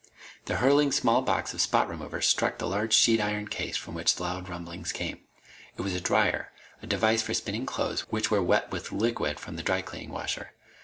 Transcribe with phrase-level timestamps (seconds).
[0.45, 4.19] The hurtling small box of spot remover struck the large sheet iron case from which
[4.19, 5.19] loud rumblings came.
[5.77, 9.57] It was a dryer; a device for spinning clothes which were wet with liquid from
[9.57, 10.53] the dry cleaning washer.